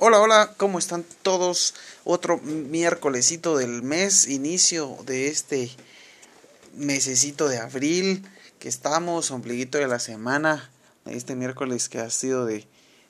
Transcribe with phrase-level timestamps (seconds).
[0.00, 1.74] Hola, hola, ¿cómo están todos?
[2.04, 5.72] Otro miércolesito del mes, inicio de este
[6.76, 8.24] mesecito de abril
[8.60, 10.70] que estamos, ombliguito de la semana,
[11.04, 12.68] este miércoles que ha sido de,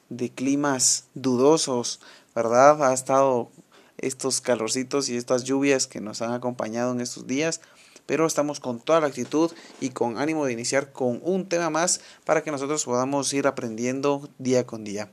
[0.08, 2.00] de climas dudosos,
[2.34, 2.82] ¿verdad?
[2.82, 3.50] Ha estado
[3.98, 7.60] estos calorcitos y estas lluvias que nos han acompañado en estos días,
[8.06, 9.52] pero estamos con toda la actitud
[9.82, 14.30] y con ánimo de iniciar con un tema más para que nosotros podamos ir aprendiendo
[14.38, 15.10] día con día.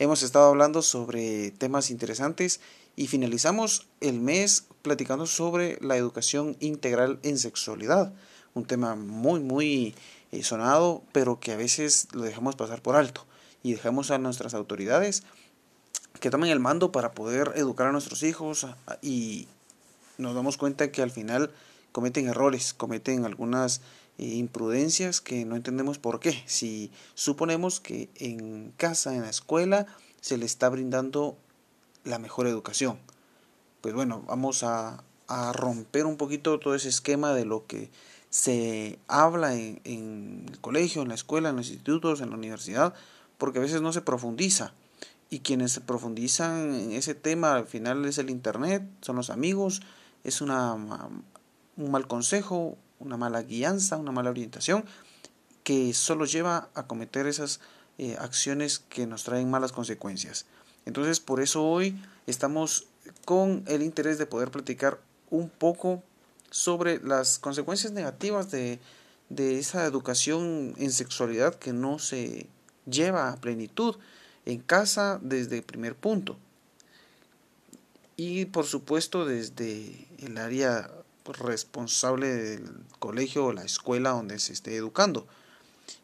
[0.00, 2.60] Hemos estado hablando sobre temas interesantes
[2.96, 8.10] y finalizamos el mes platicando sobre la educación integral en sexualidad.
[8.54, 9.94] Un tema muy, muy
[10.32, 13.26] eh, sonado, pero que a veces lo dejamos pasar por alto
[13.62, 15.22] y dejamos a nuestras autoridades
[16.18, 18.66] que tomen el mando para poder educar a nuestros hijos
[19.02, 19.48] y
[20.16, 21.50] nos damos cuenta que al final
[21.92, 23.82] cometen errores, cometen algunas
[24.26, 26.42] imprudencias que no entendemos por qué.
[26.46, 29.86] Si suponemos que en casa, en la escuela,
[30.20, 31.38] se le está brindando
[32.04, 32.98] la mejor educación.
[33.80, 37.90] Pues bueno, vamos a, a romper un poquito todo ese esquema de lo que
[38.28, 42.94] se habla en, en, el colegio, en la escuela, en los institutos, en la universidad,
[43.38, 44.74] porque a veces no se profundiza.
[45.30, 49.80] Y quienes profundizan en ese tema al final es el Internet, son los amigos,
[50.24, 54.84] es una, un mal consejo, una mala guianza, una mala orientación,
[55.64, 57.60] que solo lleva a cometer esas
[57.98, 60.46] eh, acciones que nos traen malas consecuencias.
[60.86, 62.86] Entonces, por eso hoy estamos
[63.24, 66.02] con el interés de poder platicar un poco
[66.50, 68.80] sobre las consecuencias negativas de,
[69.28, 72.46] de esa educación en sexualidad que no se
[72.86, 73.96] lleva a plenitud
[74.46, 76.36] en casa desde el primer punto.
[78.16, 80.90] Y por supuesto desde el área
[81.32, 85.26] responsable del colegio o la escuela donde se esté educando.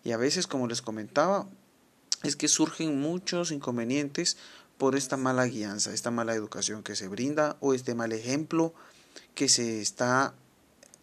[0.04, 1.46] Y a veces, como les comentaba,
[2.22, 4.36] es que surgen muchos inconvenientes
[4.78, 8.74] por esta mala guianza, esta mala educación que se brinda o este mal ejemplo
[9.34, 10.34] que se está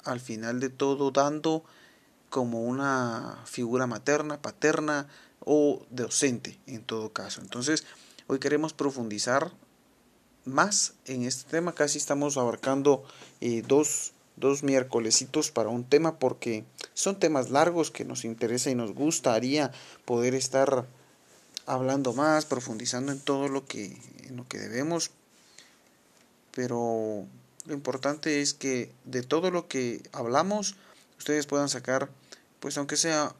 [0.03, 1.63] al final de todo dando
[2.29, 5.07] como una figura materna, paterna
[5.39, 7.41] o docente en todo caso.
[7.41, 7.85] Entonces,
[8.27, 9.51] hoy queremos profundizar
[10.45, 11.73] más en este tema.
[11.73, 13.03] Casi estamos abarcando
[13.41, 18.75] eh, dos, dos miércolesitos para un tema porque son temas largos que nos interesa y
[18.75, 19.71] nos gustaría
[20.05, 20.85] poder estar
[21.65, 25.11] hablando más, profundizando en todo lo que, en lo que debemos.
[26.51, 27.25] Pero
[27.65, 30.75] lo importante es que de todo lo que hablamos,
[31.17, 32.09] ustedes puedan sacar,
[32.59, 33.35] pues aunque sea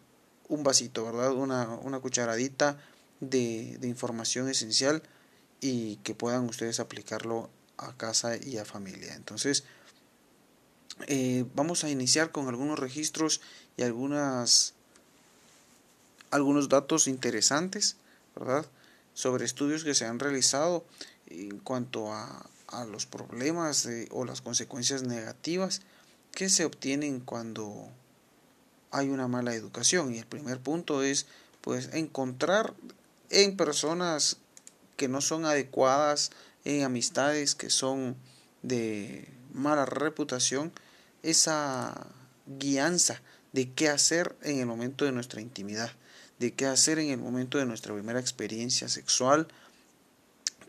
[0.48, 1.34] un vasito, ¿verdad?
[1.34, 2.78] Una, una cucharadita
[3.20, 5.04] de, de información esencial
[5.62, 9.16] y que puedan ustedes aplicarlo a casa y a familia.
[9.16, 9.64] Entonces,
[11.08, 13.42] eh, vamos a iniciar con algunos registros
[13.78, 14.74] y algunas
[16.32, 17.96] algunos datos interesantes,
[18.36, 18.66] ¿verdad?
[19.14, 20.84] Sobre estudios que se han realizado
[21.28, 25.82] en cuanto a, a los problemas o las consecuencias negativas
[26.32, 27.88] que se obtienen cuando
[28.90, 30.14] hay una mala educación.
[30.14, 31.28] Y el primer punto es
[31.62, 32.74] pues encontrar
[33.30, 34.38] en personas
[34.98, 36.32] que no son adecuadas,
[36.66, 38.16] en amistades que son
[38.62, 40.72] de mala reputación,
[41.22, 42.08] esa
[42.60, 43.22] guianza
[43.54, 45.92] de qué hacer en el momento de nuestra intimidad,
[46.40, 49.48] de qué hacer en el momento de nuestra primera experiencia sexual,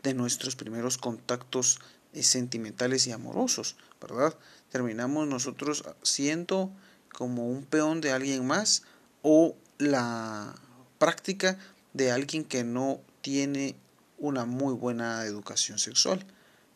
[0.03, 1.79] de nuestros primeros contactos
[2.13, 4.37] eh, sentimentales y amorosos, ¿verdad?
[4.71, 6.71] Terminamos nosotros siendo
[7.11, 8.83] como un peón de alguien más
[9.23, 10.53] o la
[10.99, 11.57] práctica
[11.93, 13.75] de alguien que no tiene
[14.17, 16.25] una muy buena educación sexual.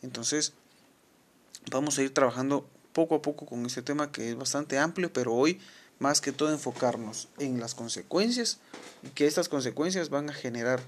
[0.02, 0.53] Entonces,
[1.69, 5.34] vamos a ir trabajando poco a poco con este tema que es bastante amplio, pero
[5.34, 5.59] hoy
[6.00, 8.59] más que todo enfocarnos en las consecuencias
[9.03, 10.81] y que estas consecuencias van a generar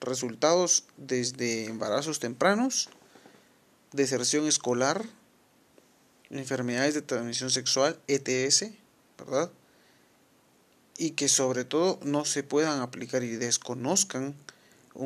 [0.00, 2.88] resultados desde embarazos tempranos,
[3.92, 5.04] deserción escolar,
[6.30, 8.70] enfermedades de transmisión sexual, ETS,
[9.18, 9.50] ¿verdad?
[10.98, 14.34] Y que sobre todo no se puedan aplicar y desconozcan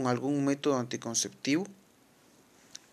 [0.07, 1.67] algún método anticonceptivo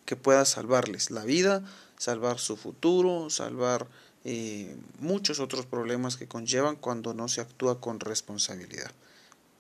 [0.06, 1.64] que pueda salvarles la vida,
[1.98, 3.88] salvar su futuro, salvar
[4.26, 8.92] eh, muchos otros problemas que conllevan cuando no se actúa con responsabilidad.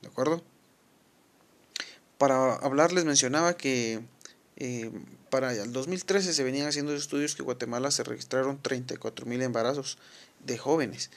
[0.01, 0.42] ¿De acuerdo?
[2.18, 4.01] Para hablar les mencionaba que
[4.57, 4.92] eh,
[5.30, 9.98] para el 2013 se venían haciendo estudios que en Guatemala se registraron 34 mil embarazos
[10.46, 11.10] de jóvenes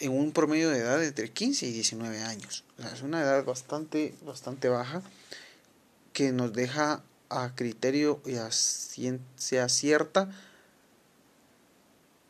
[0.00, 2.64] en un promedio de edad de entre 15 y 19 años.
[2.92, 5.02] es una edad bastante, bastante baja
[6.12, 10.30] que nos deja a criterio y a ciencia cierta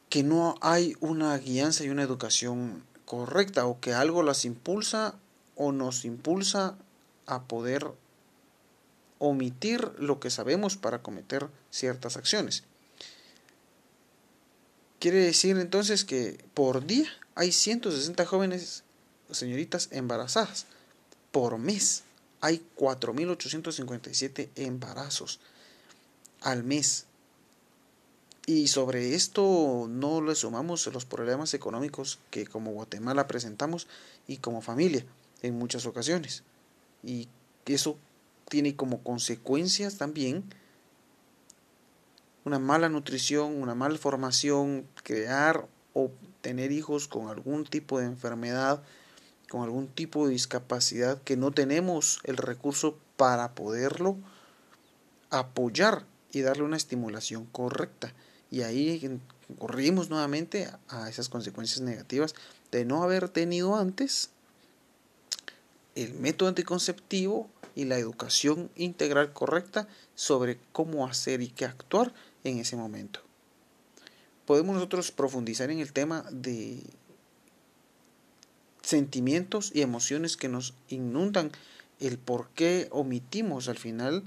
[0.09, 5.17] que no hay una guianza y una educación correcta o que algo las impulsa
[5.57, 6.77] o nos impulsa
[7.27, 7.91] a poder
[9.19, 12.65] omitir lo que sabemos para cometer ciertas acciones.
[15.01, 18.85] Quiere decir entonces que por día hay 160 jóvenes
[19.31, 20.67] señoritas embarazadas.
[21.31, 22.05] Por mes
[22.45, 25.41] hay 4.857 embarazos
[26.43, 27.07] al mes.
[28.45, 33.87] Y sobre esto no le sumamos los problemas económicos que como Guatemala presentamos
[34.29, 35.07] y como familia
[35.41, 36.43] en muchas ocasiones.
[37.03, 37.29] Y
[37.65, 37.97] eso
[38.51, 40.45] tiene como consecuencias también
[42.45, 46.11] una mala nutrición, una mala formación, crear o
[46.43, 48.83] tener hijos con algún tipo de enfermedad,
[49.49, 54.17] con algún tipo de discapacidad que no tenemos el recurso para poderlo
[55.31, 58.13] apoyar y darle una estimulación correcta.
[58.51, 59.21] Y ahí
[59.59, 62.35] corrimos nuevamente a esas consecuencias negativas
[62.71, 64.31] de no haber tenido antes
[65.95, 72.13] el método anticonceptivo y la educación integral correcta sobre cómo hacer y qué actuar
[72.45, 73.21] en ese momento.
[74.47, 76.83] Podemos nosotros profundizar en el tema de
[78.85, 81.51] sentimientos y emociones que nos inundan,
[82.01, 84.25] el por qué omitimos al final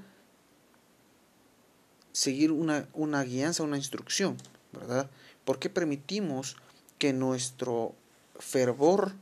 [2.12, 4.38] seguir una, una guianza, una instrucción,
[4.74, 5.10] ¿verdad?
[5.46, 6.58] ¿Por qué permitimos
[6.98, 7.94] que nuestro
[8.40, 9.14] fervor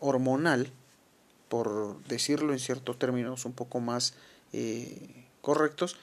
[0.00, 0.70] hormonal,
[1.48, 4.14] por decirlo en ciertos términos un poco más
[4.54, 5.96] eh, correctos,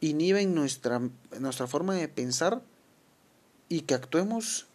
[0.00, 1.00] inhiben nuestra,
[1.40, 2.62] nuestra forma de pensar
[3.68, 4.66] y que actuemos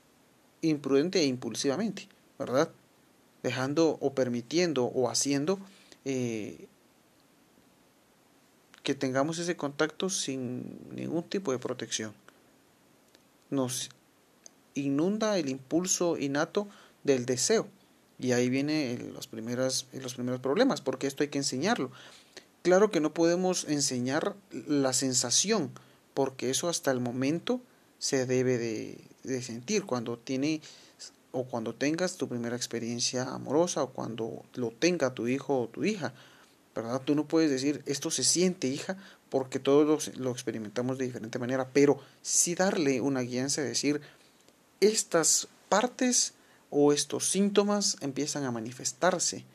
[0.61, 2.71] imprudente e impulsivamente, ¿verdad?
[3.43, 5.59] Dejando o permitiendo o haciendo
[6.05, 6.67] eh,
[8.83, 12.13] que tengamos ese contacto sin ningún tipo de protección.
[13.49, 13.89] Nos
[14.73, 16.67] inunda el impulso innato
[17.03, 17.67] del deseo.
[18.19, 21.91] Y ahí vienen los primeros, los primeros problemas, porque esto hay que enseñarlo.
[22.61, 24.35] Claro que no podemos enseñar
[24.67, 25.71] la sensación,
[26.13, 27.61] porque eso hasta el momento
[27.97, 30.61] se debe de, sentir cuando tiene
[31.31, 35.83] o cuando tengas tu primera experiencia amorosa o cuando lo tenga tu hijo o tu
[35.83, 36.13] hija.
[36.75, 37.01] ¿verdad?
[37.03, 38.97] Tú no puedes decir esto se siente hija
[39.29, 44.01] porque todos lo, experimentamos de diferente manera, pero sí darle una guianza, decir
[44.79, 46.33] estas partes
[46.69, 49.45] o estos síntomas empiezan a manifestarse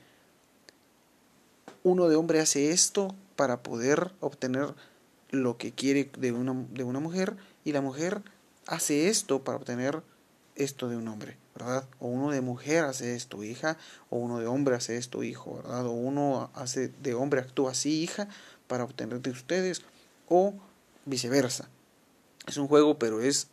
[1.87, 4.75] uno de hombre hace esto para poder obtener
[5.31, 8.23] lo que quiere de una, de una mujer y la mujer
[8.67, 10.03] hace esto para obtener
[10.57, 11.37] esto de un hombre,
[11.99, 13.77] O uno de mujer hace esto, hija,
[14.11, 15.87] o uno de hombre hace esto, hijo, ¿verdad?
[15.87, 18.29] O uno hace de hombre actúa así, hija,
[18.67, 19.83] para obtener de ustedes,
[20.29, 20.55] o
[21.05, 21.69] viceversa.
[22.47, 23.49] Es un juego, pero es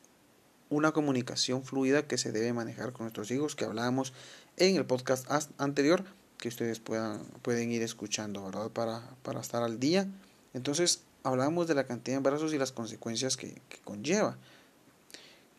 [0.69, 4.13] una comunicación fluida que se debe manejar con nuestros hijos, que hablábamos
[4.57, 5.27] en el podcast
[5.57, 6.03] anterior,
[6.38, 8.69] que ustedes puedan, pueden ir escuchando, ¿verdad?
[8.69, 10.07] Para, para estar al día.
[10.53, 14.38] Entonces, hablamos de la cantidad de embarazos y las consecuencias que, conlleva.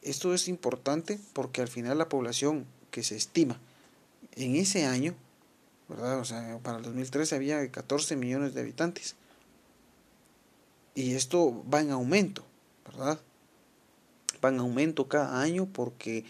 [0.05, 3.59] Esto es importante porque al final la población que se estima
[4.37, 5.15] en ese año,
[5.89, 6.21] ¿verdad?
[6.21, 9.17] O sea, para el 2013 había 14 millones de habitantes.
[10.95, 12.45] Y esto va en aumento,
[12.85, 13.19] ¿verdad?
[14.45, 16.25] Va en aumento cada año porque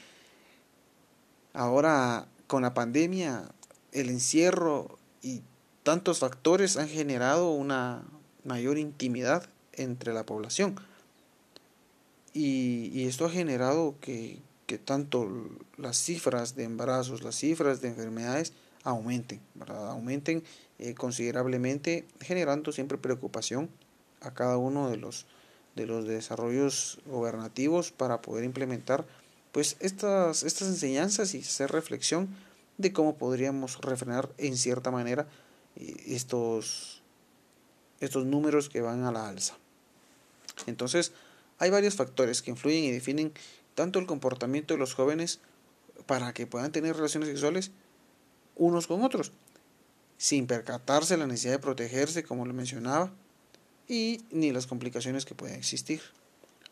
[1.52, 3.50] ahora con la pandemia
[3.90, 5.42] el encierro y
[5.82, 8.04] tantos factores han generado una
[8.44, 10.76] mayor intimidad entre la población.
[12.34, 14.40] Y, esto ha generado que,
[14.84, 15.30] tanto
[15.76, 20.42] las cifras de embarazos, las cifras de enfermedades aumenten, aumenten
[20.80, 23.70] eh, considerablemente, generando siempre preocupación
[24.20, 25.26] a cada uno de los,
[25.76, 29.06] de los desarrollos gobernativos para poder implementar
[29.52, 32.28] pues estas, estas enseñanzas y hacer reflexión
[32.78, 35.28] de cómo podríamos refrenar en cierta manera
[35.76, 37.00] eh, estos,
[38.00, 39.54] estos números que van a la alza.
[40.66, 41.12] Entonces,
[41.64, 43.32] hay varios factores que influyen y definen
[43.74, 45.40] tanto el comportamiento de los jóvenes
[46.04, 47.70] para que puedan tener relaciones sexuales
[48.54, 49.32] unos con otros,
[50.18, 53.12] sin percatarse la necesidad de protegerse, como lo mencionaba,
[53.88, 56.02] y ni las complicaciones que pueden existir.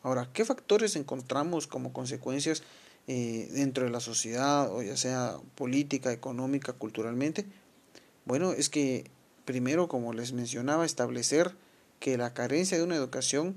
[0.02, 2.62] Ahora, ¿qué factores encontramos como consecuencias
[3.08, 7.46] eh, dentro de la sociedad, o ya sea política, económica, culturalmente?
[8.26, 9.10] Bueno, es que
[9.46, 11.56] primero, como les mencionaba, establecer
[11.98, 13.56] que la carencia de una educación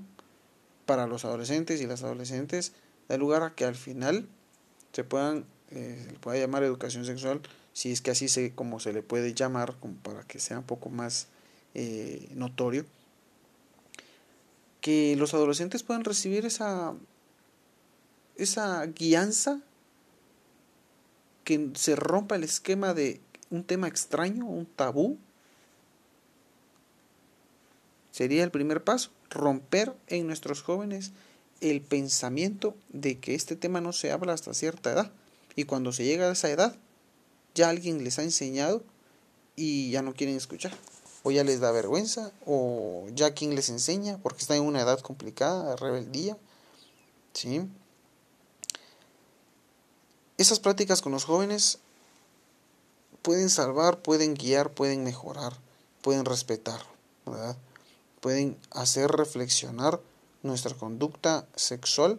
[0.86, 2.72] para los adolescentes y las adolescentes
[3.08, 4.26] da lugar a que al final
[4.92, 9.02] se puedan eh, pueda llamar educación sexual si es que así se como se le
[9.02, 11.26] puede llamar para que sea un poco más
[11.74, 12.86] eh, notorio
[14.80, 16.94] que los adolescentes puedan recibir esa
[18.36, 19.60] esa guianza,
[21.44, 25.18] que se rompa el esquema de un tema extraño, un tabú,
[28.10, 31.12] sería el primer paso, romper en nuestros jóvenes
[31.60, 35.10] el pensamiento de que este tema no se habla hasta cierta edad.
[35.54, 36.76] Y cuando se llega a esa edad,
[37.54, 38.82] ya alguien les ha enseñado
[39.56, 40.72] y ya no quieren escuchar.
[41.22, 45.00] O ya les da vergüenza, o ya quien les enseña, porque están en una edad
[45.00, 46.36] complicada, rebeldía.
[47.32, 47.62] ¿Sí?
[50.38, 51.78] Esas prácticas con los jóvenes
[53.22, 55.58] pueden salvar, pueden guiar, pueden mejorar,
[56.02, 56.80] pueden respetar,
[57.24, 57.56] ¿verdad?
[58.26, 60.00] Pueden hacer reflexionar
[60.42, 62.18] nuestra conducta sexual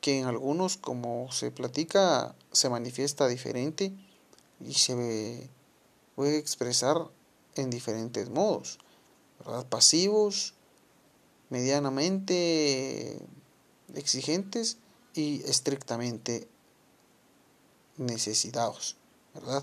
[0.00, 3.92] que en algunos, como se platica, se manifiesta diferente
[4.58, 5.50] y se
[6.16, 7.10] puede expresar
[7.56, 8.78] en diferentes modos,
[9.40, 9.66] ¿verdad?
[9.66, 10.54] pasivos,
[11.50, 13.20] medianamente
[13.96, 14.78] exigentes
[15.12, 16.48] y estrictamente
[17.98, 18.96] necesitados,
[19.34, 19.62] ¿verdad?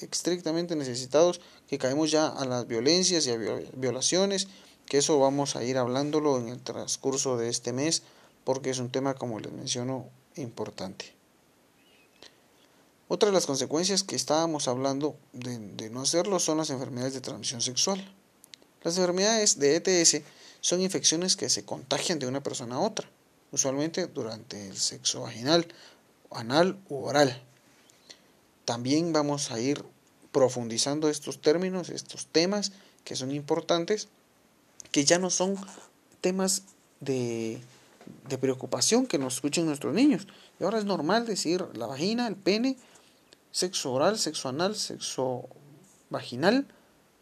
[0.00, 3.36] Estrictamente necesitados, que caemos ya a las violencias y a
[3.76, 4.46] violaciones,
[4.86, 8.02] que eso vamos a ir hablándolo en el transcurso de este mes,
[8.44, 11.14] porque es un tema, como les menciono, importante.
[13.08, 17.60] Otra de las consecuencias que estábamos hablando de, no hacerlo son las enfermedades de transmisión
[17.60, 18.02] sexual.
[18.82, 20.22] Las enfermedades de ETS
[20.60, 23.08] son infecciones que se contagian de una persona a otra,
[23.52, 25.68] usualmente durante el sexo vaginal,
[26.30, 27.42] anal u oral.
[28.64, 29.84] También vamos a ir
[30.32, 32.72] profundizando estos términos, estos temas
[33.04, 34.08] que son importantes,
[34.94, 35.56] que ya no son
[36.20, 36.62] temas
[37.00, 37.58] de,
[38.28, 40.28] de preocupación que nos escuchen nuestros niños.
[40.60, 42.76] Y ahora es normal decir la vagina, el pene,
[43.50, 45.48] sexo oral, sexo anal, sexo
[46.10, 46.68] vaginal,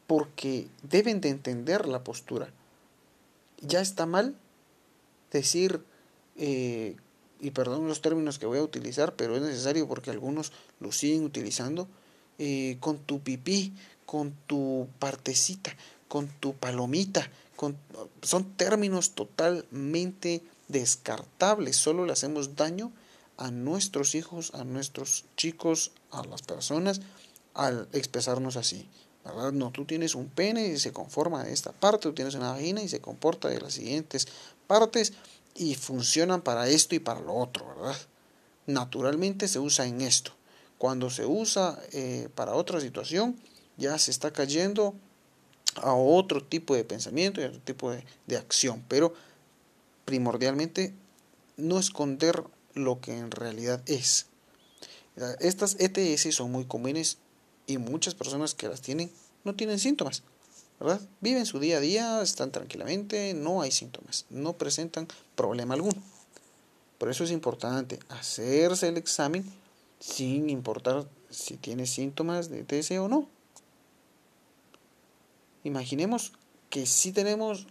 [0.07, 2.51] porque deben de entender la postura.
[3.63, 4.37] Ya está mal
[5.31, 5.83] decir
[6.37, 6.97] eh,
[7.41, 11.25] y perdón los términos que voy a utilizar, pero es necesario porque algunos lo siguen
[11.25, 11.89] utilizando,
[12.39, 13.73] eh, con tu pipí,
[14.05, 15.75] con tu partecita,
[16.07, 17.31] con tu palomita,
[18.23, 22.93] son términos totalmente descartables, solo le hacemos daño
[23.37, 27.01] a nuestros hijos, a nuestros chicos, a las personas
[27.55, 28.89] al expresarnos así.
[29.25, 29.53] ¿verdad?
[29.53, 32.83] No, tú tienes un pene y se conforma de esta parte, tú tienes una vagina
[32.83, 34.27] y se comporta de las siguientes
[34.67, 35.13] partes
[35.55, 37.97] y funcionan para esto y para lo otro, ¿verdad?
[38.67, 40.33] Naturalmente se usa en esto.
[40.79, 43.37] Cuando se usa eh, para otra situación,
[43.77, 44.95] ya se está cayendo
[45.77, 48.85] a otro tipo de pensamiento y a otro tipo de, de acción.
[48.89, 49.15] Pero
[50.05, 50.93] primordialmente
[51.57, 54.27] no esconder lo que en realidad es.
[55.41, 57.19] Estas ETS son muy comunes
[57.67, 59.11] y muchas personas que las tienen
[59.45, 60.23] no tienen síntomas.
[60.81, 61.01] ¿verdad?
[61.21, 66.03] Viven su día a día, están tranquilamente, no hay síntomas, no presentan problema alguno.
[66.99, 69.45] Por eso es importante hacerse el examen
[70.01, 73.29] sin importar si tiene síntomas de TC o no.
[75.65, 76.33] Imaginemos
[76.71, 77.67] que si tenemos,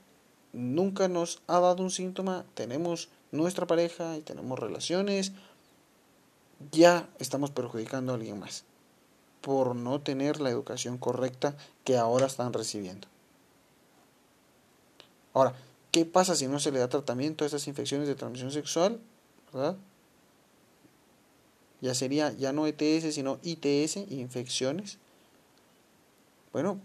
[0.53, 5.31] nunca nos ha dado un síntoma, tenemos nuestra pareja y tenemos relaciones,
[6.71, 8.65] ya estamos perjudicando a alguien más
[9.41, 13.07] por no tener la educación correcta que ahora están recibiendo.
[15.33, 15.55] Ahora,
[15.91, 18.99] ¿qué pasa si no se le da tratamiento a estas infecciones de transmisión sexual?
[19.51, 19.77] ¿Verdad?
[21.81, 24.99] Ya sería ya no ETS, sino ITS, infecciones.
[26.53, 26.79] Bueno,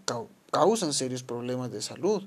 [0.51, 2.23] causan serios problemas de salud.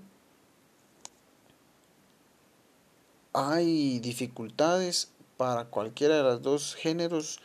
[3.34, 7.40] Hay dificultades para cualquiera de los dos géneros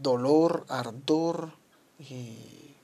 [0.00, 1.52] dolor, ardor,
[1.98, 2.74] y,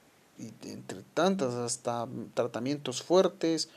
[0.65, 3.69] entre tantas hasta tratamientos fuertes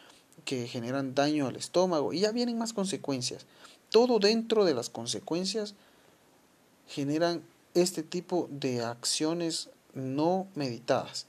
[0.44, 3.46] que generan daño al estómago y ya vienen más consecuencias.
[3.92, 5.76] Todo dentro de las consecuencias
[6.88, 7.44] generan
[7.74, 11.28] este tipo de acciones no meditadas.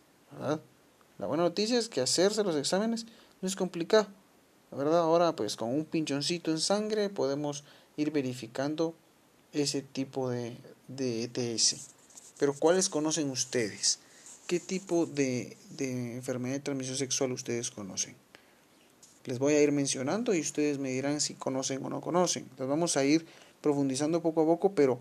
[1.18, 3.06] La buena noticia es que hacerse los exámenes
[3.40, 4.06] no es complicado.
[4.70, 7.64] La verdad, ahora pues con un pinchoncito en sangre podemos
[7.96, 8.94] ir verificando
[9.52, 10.56] ese tipo de,
[10.86, 11.88] de ETS.
[12.38, 13.98] Pero ¿cuáles conocen ustedes?
[14.46, 18.14] ¿Qué tipo de, de enfermedad de transmisión sexual ustedes conocen?
[19.24, 22.48] Les voy a ir mencionando y ustedes me dirán si conocen o no conocen.
[22.58, 23.26] Las vamos a ir
[23.60, 25.00] profundizando poco a poco, pero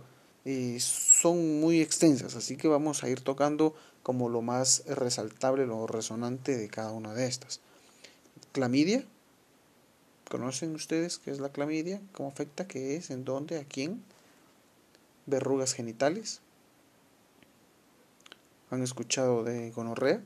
[0.50, 5.88] eh, son muy extensas, así que vamos a ir tocando como lo más resaltable, lo
[5.88, 7.60] resonante de cada una de estas.
[8.54, 9.04] Clamidia.
[10.30, 12.02] ¿Conocen ustedes qué es la clamidia?
[12.14, 12.66] ¿Cómo afecta?
[12.66, 13.10] ¿Qué es?
[13.10, 13.60] ¿En dónde?
[13.60, 14.02] ¿A quién?
[15.26, 16.40] Verrugas genitales
[18.70, 20.22] han escuchado de gonorrea.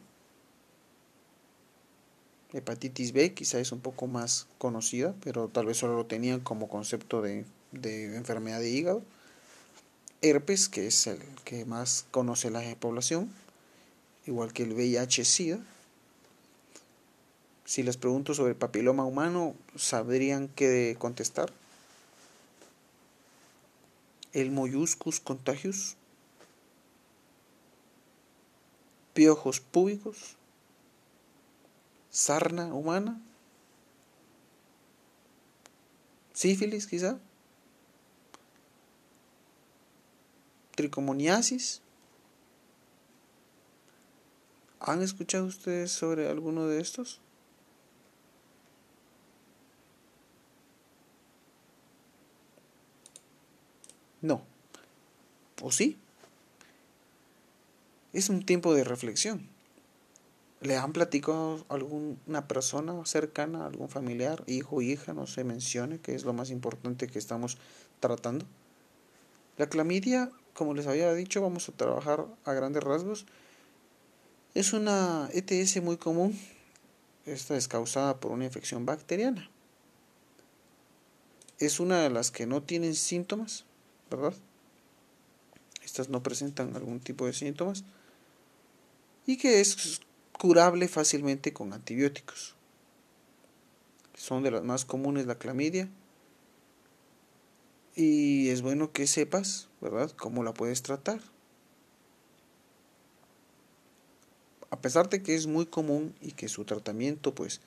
[2.54, 6.70] Hepatitis B quizá es un poco más conocida, pero tal vez solo lo tenían como
[6.70, 9.04] concepto de, de enfermedad de hígado.
[10.24, 13.34] Herpes, que es el que más conoce la población,
[14.28, 15.60] igual que el VIH-Sida.
[17.66, 21.52] Si les pregunto sobre papiloma humano, ¿sabrían qué contestar?
[24.32, 25.96] El molluscus contagius,
[29.16, 30.36] piojos púbicos,
[32.12, 33.20] sarna humana,
[36.34, 37.18] sífilis quizá,
[40.76, 41.82] tricomoniasis.
[44.80, 47.22] ¿Han escuchado ustedes sobre alguno de estos?
[54.22, 54.44] No.
[55.62, 55.98] ¿O sí?
[58.14, 59.50] Es un tiempo de reflexión.
[60.62, 66.24] ¿Le han platicado alguna persona cercana, algún familiar, hijo, hija, no se mencione, que es
[66.24, 67.58] lo más importante que estamos
[68.00, 68.46] tratando?
[69.58, 73.26] La clamidia, como les había dicho, vamos a trabajar a grandes rasgos.
[74.54, 76.38] Es una ETS muy común.
[77.26, 79.50] Esta es causada por una infección bacteriana.
[81.60, 83.66] Es una de las que no tienen síntomas,
[84.10, 84.34] ¿verdad?
[85.84, 87.84] Estas no presentan algún tipo de síntomas
[89.26, 92.56] y que es curable fácilmente con antibióticos.
[94.16, 95.90] Son de las más comunes la clamidia
[97.96, 101.20] y es bueno que sepas, ¿verdad?, cómo la puedes tratar.
[104.70, 107.60] A pesar de que es muy común y que su tratamiento pues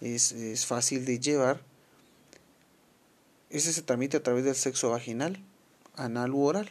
[0.00, 1.62] es, es fácil de llevar,
[3.48, 5.42] ese se transmite a través del sexo vaginal
[5.96, 6.70] anal u oral.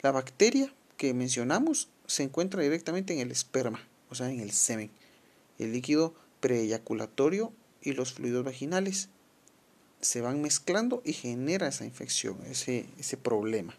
[0.00, 4.90] La bacteria que mencionamos se encuentra directamente en el esperma, o sea, en el semen,
[5.58, 9.08] el líquido preeyaculatorio y los fluidos vaginales.
[10.02, 13.74] Se van mezclando y genera esa infección, ese, ese problema.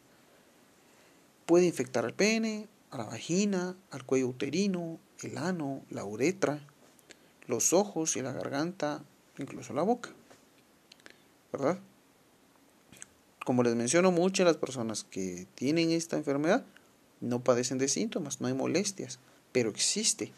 [1.46, 6.66] Puede infectar al pene, a la vagina, al cuello uterino, el ano, la uretra,
[7.46, 9.04] los ojos y la garganta,
[9.38, 10.10] incluso la boca.
[11.52, 11.80] ¿Verdad?
[13.44, 16.66] como les menciono, muchas de las personas que tienen esta enfermedad
[17.20, 19.20] no padecen de síntomas, no hay molestias,
[19.52, 20.32] pero existe.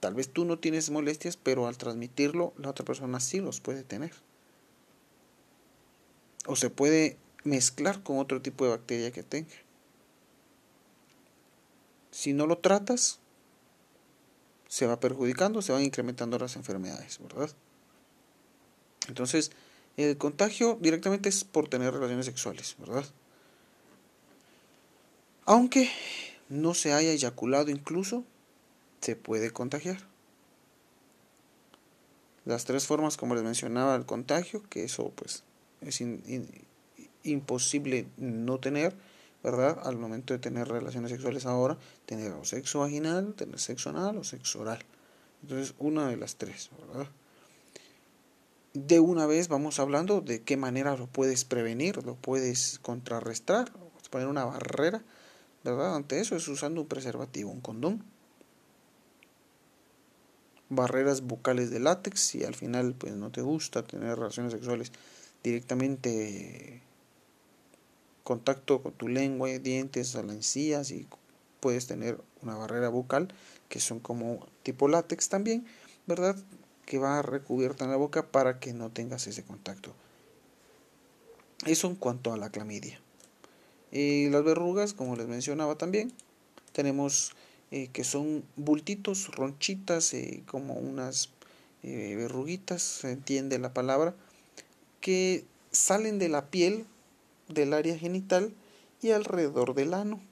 [0.00, 3.82] Tal vez tú no tienes molestias, pero al transmitirlo, la otra persona sí los puede
[3.82, 4.12] tener.
[6.46, 9.54] O se puede mezclar con otro tipo de bacteria que tenga.
[12.10, 13.20] Si no lo tratas,
[14.68, 17.50] se va perjudicando, se van incrementando las enfermedades, ¿verdad?
[19.08, 19.50] Entonces,
[19.96, 23.04] el contagio directamente es por tener relaciones sexuales, ¿verdad?
[25.44, 25.90] Aunque
[26.48, 28.24] no se haya eyaculado incluso,
[29.00, 29.98] se puede contagiar.
[32.44, 35.44] Las tres formas, como les mencionaba, el contagio, que eso pues
[35.86, 36.02] es
[37.22, 38.94] imposible no tener,
[39.42, 39.80] ¿verdad?
[39.84, 44.60] Al momento de tener relaciones sexuales ahora, tener sexo vaginal, tener sexo anal o sexo
[44.60, 44.78] oral.
[45.42, 47.08] Entonces, una de las tres, ¿verdad?
[48.74, 53.70] de una vez vamos hablando de qué manera lo puedes prevenir, lo puedes contrarrestar,
[54.12, 55.02] poner una barrera,
[55.64, 55.96] ¿verdad?
[55.96, 58.04] Ante eso es usando un preservativo, un condón.
[60.68, 64.92] Barreras bucales de látex, si al final pues no te gusta tener relaciones sexuales
[65.42, 66.82] directamente
[68.24, 71.06] contacto con tu lengua, dientes, a la encías y
[71.60, 73.28] puedes tener una barrera bucal
[73.68, 75.66] que son como tipo látex también,
[76.06, 76.36] ¿verdad?
[76.86, 79.94] que va recubierta en la boca para que no tengas ese contacto.
[81.64, 83.00] Eso en cuanto a la clamidia.
[83.90, 86.12] Y las verrugas, como les mencionaba también,
[86.72, 87.32] tenemos
[87.70, 91.30] eh, que son bultitos, ronchitas, eh, como unas
[91.82, 94.14] eh, verruguitas, se entiende la palabra,
[95.02, 96.86] que salen de la piel
[97.48, 98.54] del área genital
[99.02, 100.22] y alrededor del ano.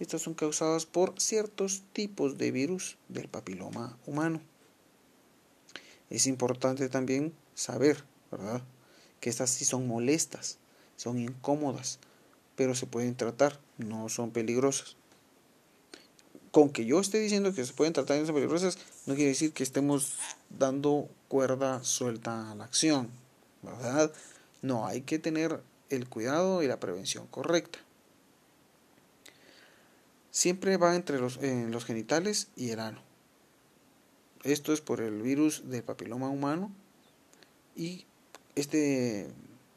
[0.00, 4.42] Estas son causadas por ciertos tipos de virus del papiloma humano.
[6.10, 8.62] Es importante también saber, ¿verdad?
[9.20, 10.58] Que estas sí son molestas,
[10.96, 12.00] son incómodas,
[12.56, 14.96] pero se pueden tratar, no son peligrosas.
[16.50, 19.30] Con que yo esté diciendo que se pueden tratar y no son peligrosas, no quiere
[19.30, 20.16] decir que estemos
[20.50, 23.08] dando cuerda suelta a la acción,
[23.64, 24.12] ¿verdad?
[24.62, 27.78] No, hay que tener el cuidado y la prevención correcta.
[30.30, 33.00] Siempre va entre los, los genitales y el ano.
[34.42, 36.70] Esto es por el virus del papiloma humano
[37.76, 38.04] y
[38.56, 39.28] este,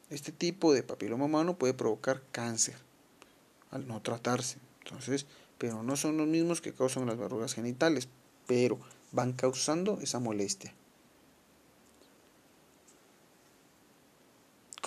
[0.10, 2.76] este tipo de papiloma humano puede provocar cáncer
[3.72, 4.58] al no tratarse.
[4.84, 5.26] Entonces,
[5.58, 8.08] pero no son los mismos que causan las verrugas genitales,
[8.46, 8.80] pero
[9.12, 10.74] van causando esa molestia.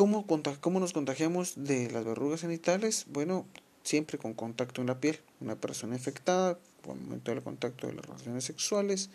[0.00, 0.24] ¿Cómo,
[0.62, 3.04] ¿Cómo, nos contagiamos de las verrugas genitales?
[3.10, 3.44] Bueno,
[3.82, 5.20] siempre con contacto en la piel.
[5.42, 9.10] Una persona infectada, por el momento del contacto de las relaciones sexuales,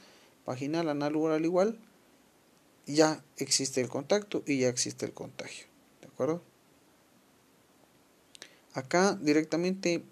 [0.46, 1.80] vaginal, anal, oral igual,
[2.86, 5.66] ya existe el contacto y ya existe el contagio.
[6.02, 6.44] ¿De acuerdo?
[8.76, 10.04] Acá directamente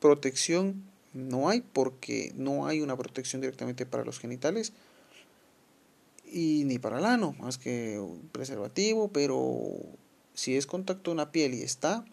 [0.00, 0.82] protección
[1.12, 4.72] no hay porque no hay una protección directamente para los genitales
[6.30, 9.60] y ni para el ano, más que un preservativo, pero
[10.34, 12.04] si es contacto en la piel y está,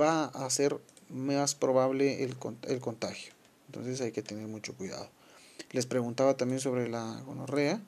[0.00, 2.36] va a ser más probable el,
[2.68, 3.32] el contagio.
[3.66, 5.08] Entonces hay que tener mucho cuidado.
[5.70, 7.82] Les preguntaba también sobre la gonorrea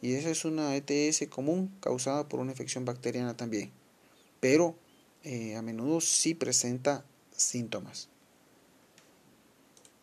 [0.00, 3.70] y esa es una ETS común causada por una infección bacteriana también,
[4.40, 4.76] pero
[5.24, 7.04] eh, a menudo sí presenta
[7.36, 8.08] síntomas.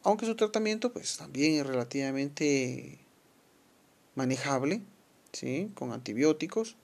[0.03, 2.99] Aunque su tratamiento pues también es relativamente
[4.15, 4.81] manejable,
[5.31, 5.71] ¿sí?
[5.75, 6.75] con antibióticos.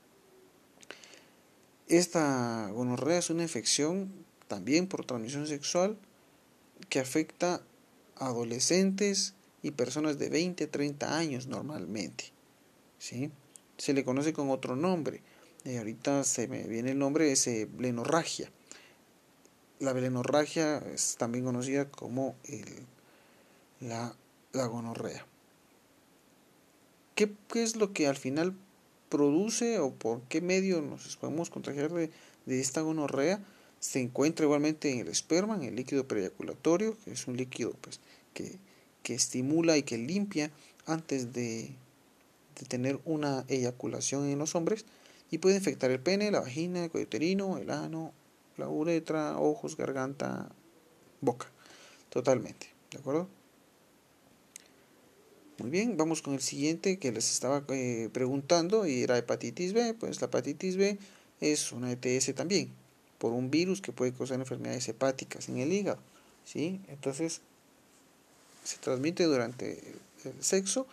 [1.87, 4.11] Esta gonorrea es una infección
[4.47, 5.97] también por transmisión sexual
[6.89, 7.61] que afecta
[8.17, 12.31] a adolescentes y personas de 20 30 años normalmente.
[12.99, 13.31] ¿sí?
[13.77, 15.21] Se le conoce con otro nombre.
[15.63, 18.51] Y ahorita se me viene el nombre, es eh, blenorragia.
[19.79, 22.35] La blenorragia es también conocida como
[23.79, 24.15] la,
[24.53, 25.25] la gonorrea.
[27.21, 28.55] ¿Qué, es lo que al final
[29.09, 32.09] produce o por qué medio nos podemos contagiar de,
[32.47, 33.43] esta gonorrea?
[33.79, 37.99] Se encuentra igualmente en el esperma, en el líquido preyaculatorio, que es un líquido pues,
[38.33, 38.57] que,
[39.03, 40.49] que estimula y que limpia
[40.87, 41.69] antes de,
[42.59, 44.85] de, tener una eyaculación en los hombres
[45.29, 48.13] y puede infectar el pene, la vagina, el cuello uterino, el ano,
[48.57, 50.49] la uretra, ojos, garganta,
[51.21, 51.47] boca.
[52.09, 53.40] Totalmente, ¿de acuerdo?
[55.61, 59.93] Muy bien, vamos con el siguiente que les estaba eh, preguntando y era hepatitis B.
[59.93, 60.97] Pues la hepatitis B
[61.39, 62.71] es una ETS también,
[63.19, 65.99] por un virus que puede causar enfermedades hepáticas en el hígado.
[66.45, 66.81] ¿sí?
[66.87, 67.41] Entonces,
[68.63, 69.83] se transmite durante
[70.25, 70.87] el sexo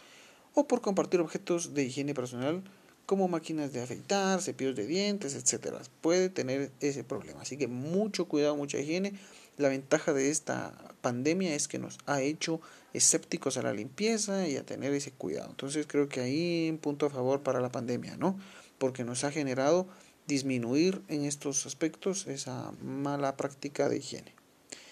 [0.53, 2.63] o por compartir objetos de higiene personal
[3.07, 5.81] como máquinas de afeitar, cepillos de dientes, etcétera.
[6.03, 7.41] Puede tener ese problema.
[7.41, 9.15] Así que mucho cuidado, mucha higiene.
[9.59, 12.61] La ventaja de esta pandemia es que nos ha hecho
[12.93, 15.51] escépticos a la limpieza y a tener ese cuidado.
[15.51, 18.39] Entonces creo que ahí un punto a favor para la pandemia, ¿no?
[18.79, 19.89] Porque nos ha generado
[20.29, 24.33] disminuir en estos aspectos esa mala práctica de higiene.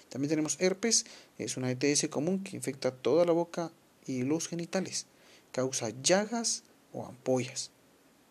[0.09, 1.07] También tenemos herpes,
[1.39, 3.71] es una ETS común que infecta toda la boca
[4.05, 5.07] y los genitales.
[5.53, 7.71] Causa llagas o ampollas.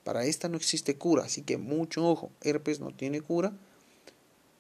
[0.04, 3.54] Para esta no existe cura, así que mucho ojo, herpes no tiene cura,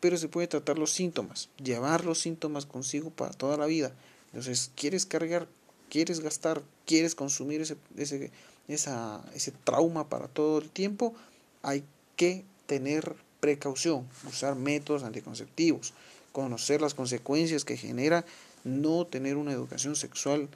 [0.05, 3.91] pero se puede tratar los síntomas, llevar los síntomas consigo para toda la vida.
[4.27, 5.47] Entonces, quieres cargar,
[5.89, 8.29] quieres gastar, quieres consumir ese, ese,
[8.67, 11.15] esa, ese trauma para todo el tiempo,
[11.63, 11.83] hay
[12.17, 15.95] que tener precaución, usar métodos anticonceptivos,
[16.31, 18.25] conocer las consecuencias que genera
[18.63, 20.49] no tener una educación sexual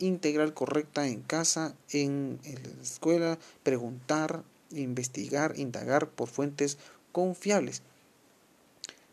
[0.00, 6.76] integral correcta en casa, en, en la escuela, preguntar, investigar, indagar por fuentes
[7.12, 7.80] confiables.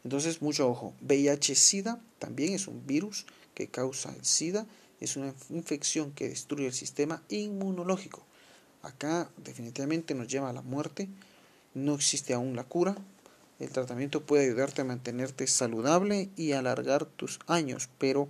[0.04, 0.94] Entonces, mucho ojo.
[1.02, 4.66] VIH-Sida también es un virus que causa el SIDA
[5.00, 8.26] es una infección que destruye el sistema inmunológico.
[8.82, 11.08] Acá definitivamente nos lleva a la muerte.
[11.74, 12.96] No existe aún la cura.
[13.60, 18.30] El tratamiento puede ayudarte a mantenerte saludable y alargar tus años, pero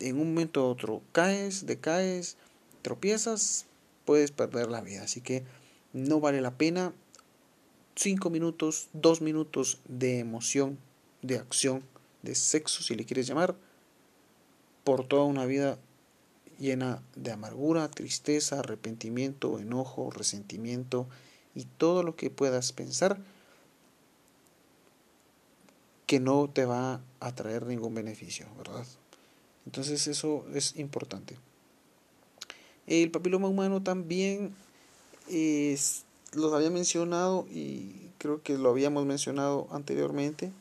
[0.00, 2.36] en un momento u otro caes, decaes,
[2.82, 3.66] tropiezas,
[4.04, 5.02] puedes perder la vida.
[5.02, 5.44] Así que
[5.92, 6.92] no vale la pena
[7.96, 10.78] 5 minutos, 2 minutos de emoción,
[11.22, 11.82] de acción,
[12.22, 13.54] de sexo, si le quieres llamar,
[14.84, 15.78] por toda una vida
[16.58, 21.06] llena de amargura, tristeza, arrepentimiento, enojo, resentimiento
[21.54, 23.18] y todo lo que puedas pensar
[26.06, 28.86] que no te va a traer ningún beneficio, ¿verdad?
[29.66, 31.38] Entonces eso es importante.
[32.86, 34.54] El papiloma humano también
[35.28, 40.52] es, lo había mencionado y creo que lo habíamos mencionado anteriormente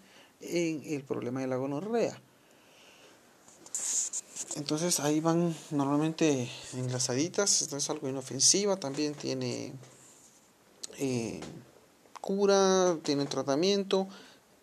[0.41, 2.19] en el problema de la gonorrea.
[4.55, 9.73] Entonces ahí van normalmente enlazaditas, esto es algo inofensiva, también tiene
[10.97, 11.39] eh,
[12.19, 14.07] cura, tiene tratamiento.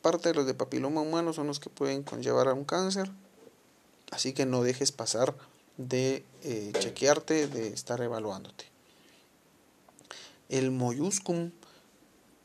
[0.02, 3.10] Parte de los de papiloma humano son los que pueden conllevar a un cáncer,
[4.10, 5.34] así que no dejes pasar
[5.76, 8.77] de eh, chequearte, de estar evaluándote.
[10.48, 11.50] El molluscum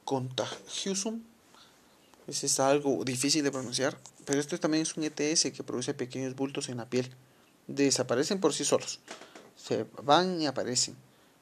[0.03, 1.21] contagiosum,
[2.27, 6.35] ese es algo difícil de pronunciar, pero esto también es un ETS que produce pequeños
[6.35, 7.09] bultos en la piel
[7.67, 8.99] desaparecen por sí solos.
[9.55, 10.95] Se van y aparecen.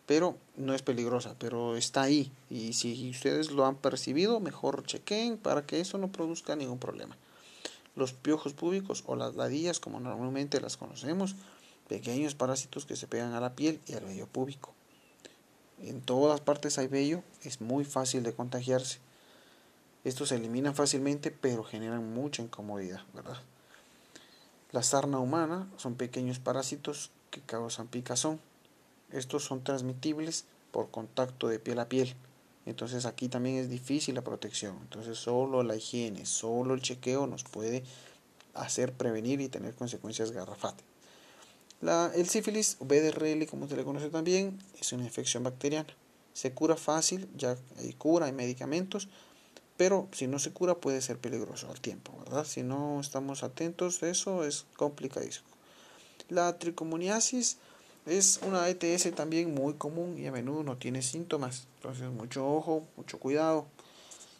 [0.06, 2.32] Pero no es peligrosa, pero está ahí.
[2.50, 7.16] Y si ustedes lo han percibido, mejor chequen para que eso no produzca ningún problema.
[7.96, 11.36] Los piojos públicos o las ladillas, como normalmente las conocemos,
[11.88, 14.74] pequeños parásitos que se pegan a la piel y al vello púbico.
[15.84, 19.00] En todas partes hay vello, es muy fácil de contagiarse.
[20.04, 23.38] Estos se eliminan fácilmente, pero generan mucha incomodidad, ¿verdad?
[24.72, 28.40] La sarna humana son pequeños parásitos que causan picazón.
[29.12, 32.16] Estos son transmitibles por contacto de piel a piel.
[32.66, 34.78] Entonces aquí también es difícil la protección.
[34.82, 37.84] Entonces solo la higiene, solo el chequeo nos puede
[38.54, 40.91] hacer prevenir y tener consecuencias garrafales.
[41.82, 45.90] La, el sífilis, o BDRL como se le conoce también, es una infección bacteriana.
[46.34, 49.10] Se cura fácil, ya hay cura, hay medicamentos,
[49.78, 52.46] pero si no se cura puede ser peligroso al tiempo, ¿verdad?
[52.46, 55.48] Si no estamos atentos, eso es complicadísimo.
[56.30, 57.58] La tricomoniasis
[58.06, 61.68] es una ETS también muy común y a menudo no tiene síntomas.
[61.78, 63.66] Entonces, mucho ojo, mucho cuidado.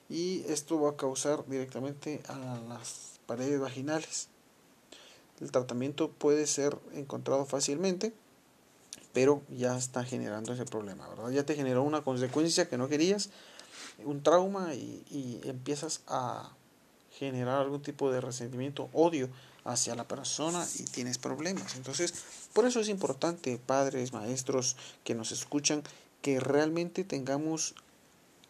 [0.10, 4.28] Y esto va a causar directamente a las paredes vaginales.
[5.42, 8.14] El tratamiento puede ser encontrado fácilmente,
[9.14, 11.32] pero ya está generando ese problema, ¿verdad?
[11.32, 13.30] Ya te generó una consecuencia que no querías,
[14.06, 16.52] un trauma y, y empiezas a
[17.12, 19.30] generar algún tipo de resentimiento, odio
[19.64, 21.76] hacia la persona y tienes problemas.
[21.76, 22.14] Entonces,
[22.54, 25.84] por eso es importante, padres, maestros que nos escuchan,
[26.22, 27.76] que realmente tengamos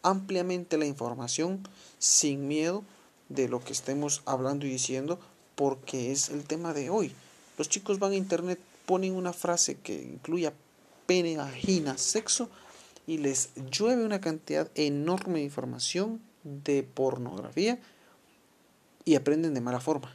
[0.02, 1.66] ampliamente la información
[1.98, 2.84] sin miedo
[3.28, 5.18] de lo que estemos hablando y diciendo,
[5.54, 7.12] porque es el tema de hoy.
[7.58, 10.52] Los chicos van a internet, ponen una frase que incluya
[11.06, 12.48] pene, vagina, sexo,
[13.06, 17.78] y les llueve una cantidad enorme de información de pornografía
[19.04, 20.14] y aprenden de mala forma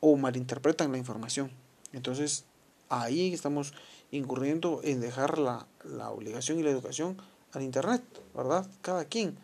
[0.00, 1.50] o malinterpretan la información.
[1.92, 2.44] Entonces
[2.88, 3.72] ahí estamos
[4.10, 7.16] incurriendo en dejar la, la obligación y la educación
[7.52, 8.02] al Internet,
[8.34, 8.66] ¿verdad?
[8.82, 9.36] Cada quien.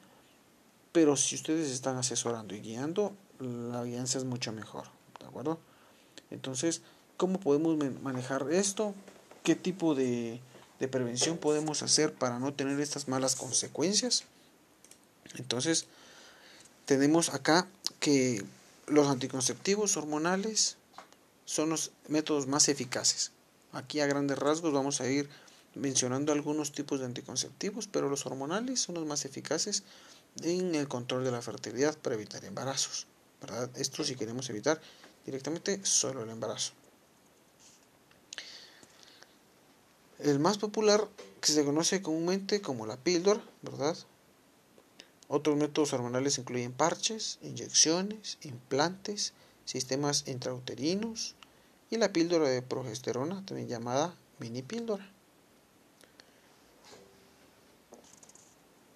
[0.92, 4.87] Pero si ustedes están asesorando y guiando, la guianza es mucho mejor,
[5.29, 5.59] ¿de acuerdo?
[6.31, 6.81] Entonces,
[7.19, 8.95] ¿cómo podemos manejar esto?
[9.43, 10.41] ¿Qué tipo de,
[10.81, 14.25] de prevención podemos hacer para no tener estas malas consecuencias?
[15.37, 15.87] Entonces,
[16.87, 17.69] tenemos acá
[18.01, 18.43] que
[18.87, 20.77] los anticonceptivos hormonales
[21.45, 23.33] son los métodos más eficaces.
[23.73, 25.29] Aquí a grandes rasgos vamos a ir
[25.75, 29.83] mencionando algunos tipos de anticonceptivos, pero los hormonales son los más eficaces
[30.43, 33.07] en el control de la fertilidad para evitar embarazos.
[33.41, 33.71] ¿verdad?
[33.77, 34.81] Esto si queremos evitar
[35.29, 36.73] directamente solo el embarazo.
[40.19, 41.07] El más popular
[41.43, 43.95] que se conoce comúnmente como la píldora, ¿verdad?
[45.29, 49.35] Otros métodos hormonales incluyen parches, inyecciones, implantes,
[49.67, 51.35] sistemas intrauterinos
[51.91, 55.12] y la píldora de progesterona, también llamada mini píldora.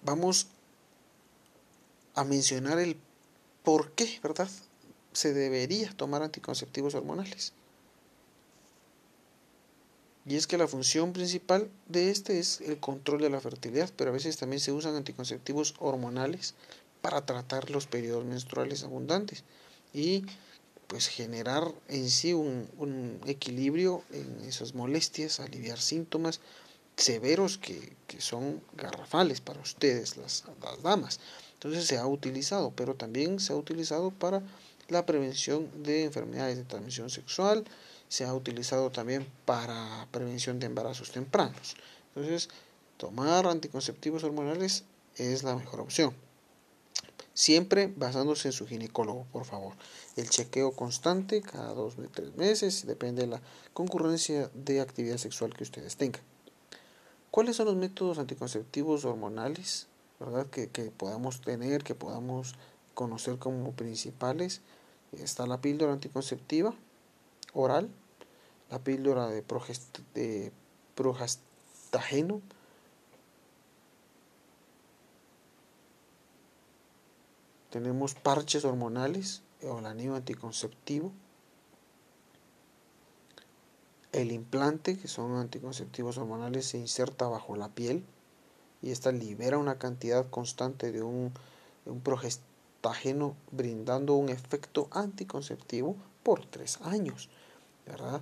[0.01, 0.47] Vamos
[2.15, 2.97] a mencionar el
[3.63, 4.49] por qué, ¿verdad?
[5.13, 7.53] Se debería tomar anticonceptivos hormonales.
[10.25, 14.09] Y es que la función principal de este es el control de la fertilidad, pero
[14.09, 16.55] a veces también se usan anticonceptivos hormonales
[17.01, 19.43] para tratar los periodos menstruales abundantes
[19.93, 20.23] y
[20.87, 26.39] pues generar en sí un, equilibrio en esas molestias, aliviar síntomas
[26.95, 31.19] severos que, que son garrafales para ustedes, las, las damas.
[31.55, 34.41] Entonces se ha utilizado, pero también se ha utilizado para
[34.89, 37.65] la prevención de enfermedades de transmisión sexual,
[38.07, 41.75] se ha utilizado también para prevención de embarazos tempranos.
[42.09, 42.49] Entonces,
[42.97, 44.83] tomar anticonceptivos hormonales
[45.15, 46.13] es la mejor opción.
[47.33, 49.73] Siempre basándose en su ginecólogo, por favor.
[50.15, 53.41] El chequeo constante cada dos o tres meses, depende de la
[53.73, 56.21] concurrencia de actividad sexual que ustedes tengan.
[57.31, 59.87] ¿Cuáles son los métodos anticonceptivos hormonales
[60.19, 60.47] ¿verdad?
[60.47, 62.53] Que, que podamos tener, que podamos
[62.93, 64.61] conocer como principales?
[65.11, 66.73] Está la píldora anticonceptiva
[67.53, 67.89] oral,
[68.69, 70.51] la píldora de, progest de
[70.95, 72.41] progestageno,
[77.69, 81.11] tenemos parches hormonales o el anillo anticonceptivo,
[84.11, 88.05] el implante, que son anticonceptivos hormonales, se inserta bajo la piel
[88.83, 91.33] y esta libera una cantidad constante de un,
[91.85, 91.99] de un
[92.83, 97.29] progestageno brindando un efecto anticonceptivo por tres años,
[97.85, 98.21] ¿verdad?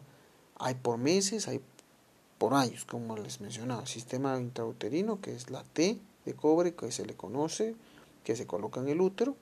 [0.60, 1.62] Hay por meses, hay
[2.38, 3.88] por años, como les mencionaba.
[3.88, 7.76] Sistema intrauterino, que es la T de cobre, que se le conoce,
[8.24, 9.36] que se coloca en el útero.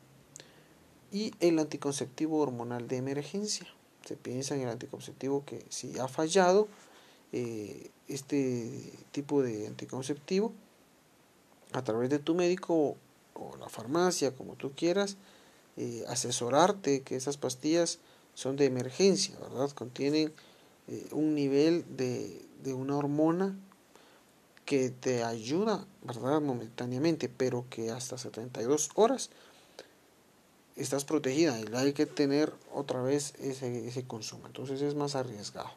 [1.12, 3.68] Y el anticonceptivo hormonal de emergencia.
[4.06, 6.68] Se piensa en el anticonceptivo que si ha fallado
[7.34, 10.54] eh, este tipo de anticonceptivo,
[11.74, 12.96] a través de tu médico
[13.40, 15.18] o la farmacia, como tú quieras,
[15.78, 18.00] eh, asesorarte que esas pastillas
[18.34, 19.72] son de emergencia, ¿verdad?
[19.72, 20.34] Contienen
[20.88, 23.58] eh, un nivel de, de una hormona
[24.66, 26.42] que te ayuda, ¿verdad?
[26.42, 29.30] Momentáneamente, pero que hasta 72 horas
[30.76, 34.48] estás protegida y hay que tener otra vez ese, ese consumo.
[34.48, 35.72] Entonces es más arriesgado.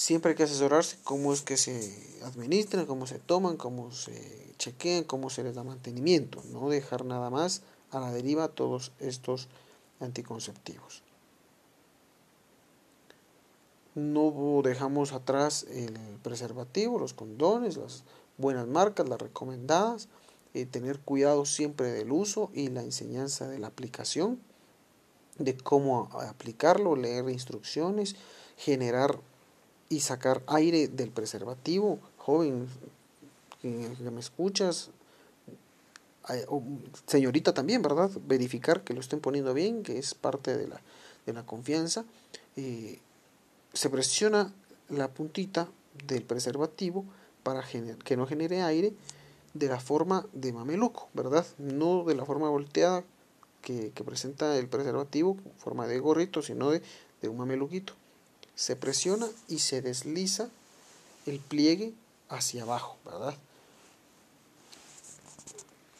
[0.00, 5.04] Siempre hay que asesorarse cómo es que se administran, cómo se toman, cómo se chequean,
[5.04, 6.42] cómo se les da mantenimiento.
[6.52, 7.60] No dejar nada más
[7.90, 9.48] a la deriva todos estos
[10.00, 11.02] anticonceptivos
[13.94, 18.04] no dejamos atrás el preservativo, los condones, las
[18.38, 20.08] buenas marcas, las recomendadas,
[20.54, 24.40] eh, tener cuidado siempre del uso y la enseñanza de la aplicación,
[25.38, 28.16] de cómo aplicarlo, leer instrucciones,
[28.56, 29.18] generar
[29.90, 31.98] y sacar aire del preservativo.
[32.16, 32.66] Joven
[33.60, 34.90] que, me escuchas,
[37.06, 38.10] señorita también, ¿verdad?
[38.26, 40.80] Verificar que lo estén poniendo bien, que es parte de la,
[41.26, 42.06] de la confianza.
[42.56, 43.00] Eh,
[43.74, 44.54] se presiona
[44.88, 45.68] la puntita
[46.06, 47.04] del preservativo
[47.42, 48.94] para que no genere aire
[49.54, 51.44] de la forma de mameluco, ¿verdad?
[51.58, 53.04] No de la forma volteada
[53.60, 56.80] que, presenta el preservativo, forma de gorrito, sino de,
[57.20, 57.94] de un mameluquito.
[58.60, 60.50] Se presiona y se desliza
[61.24, 61.94] el pliegue
[62.28, 63.34] hacia abajo, ¿verdad?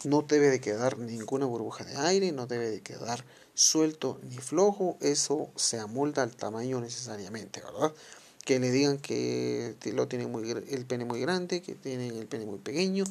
[0.04, 4.98] No debe de quedar ninguna burbuja de aire, no debe de quedar suelto ni flojo,
[5.00, 7.94] eso se amolda al tamaño necesariamente, ¿verdad?
[8.44, 12.44] Que le digan que lo tiene muy, el pene muy grande, que tienen el pene
[12.44, 13.04] muy pequeño,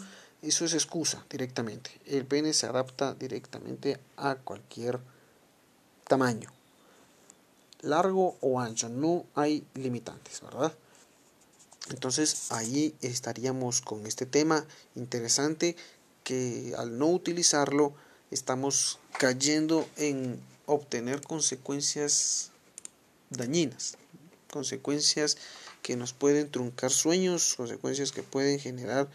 [0.44, 1.90] eso es excusa directamente.
[2.06, 5.00] El pene se adapta directamente a cualquier
[6.08, 6.52] tamaño,
[7.82, 10.74] largo o ancho, no hay limitantes, ¿verdad?
[11.90, 14.66] Entonces ahí estaríamos con este tema
[14.96, 15.76] interesante
[16.24, 17.94] que al no utilizarlo
[18.32, 22.52] estamos cayendo en obtener consecuencias
[23.32, 23.98] dañinas,
[24.52, 25.38] consecuencias
[25.82, 29.10] que nos pueden truncar sueños, consecuencias que pueden generar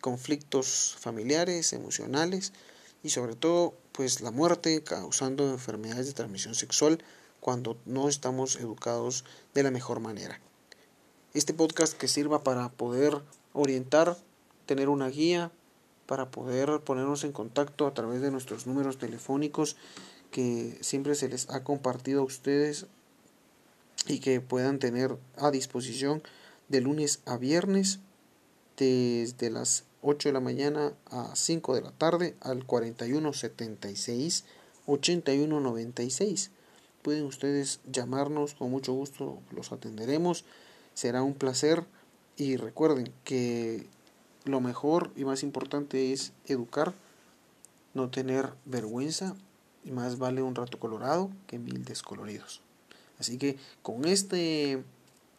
[0.00, 2.52] conflictos familiares, emocionales
[3.02, 7.02] y sobre todo pues la muerte causando enfermedades de transmisión sexual
[7.40, 9.24] cuando no estamos educados
[9.54, 10.40] de la mejor manera.
[11.34, 13.20] Este podcast que sirva para poder
[13.52, 14.16] orientar,
[14.66, 15.52] tener una guía,
[16.06, 19.76] para poder ponernos en contacto a través de nuestros números telefónicos
[20.30, 22.86] que siempre se les ha compartido a ustedes
[24.06, 26.22] y que puedan tener a disposición
[26.68, 28.00] de lunes a viernes
[28.76, 34.44] desde las 8 de la mañana a 5 de la tarde al 4176
[34.86, 36.50] 8196.
[37.08, 40.44] Pueden ustedes llamarnos, con mucho gusto los atenderemos.
[40.92, 41.86] Será un placer
[42.36, 43.86] y recuerden que
[44.44, 46.92] lo mejor y más importante es educar,
[47.94, 49.34] no tener vergüenza
[49.86, 52.60] y más vale un rato colorado que mil descoloridos.
[53.18, 54.84] Así que con este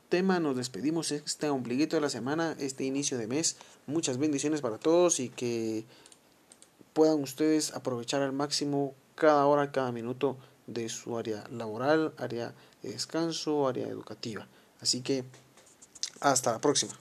[0.09, 3.57] tema nos despedimos este ombliguito de la semana, este inicio de mes.
[3.85, 5.85] Muchas bendiciones para todos y que
[6.93, 10.35] puedan ustedes aprovechar al máximo cada hora, cada minuto
[10.73, 14.47] de su área laboral, área de descanso, área educativa.
[14.79, 15.25] Así que
[16.21, 16.93] hasta la próxima.